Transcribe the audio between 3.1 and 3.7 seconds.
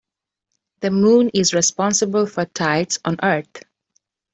earth.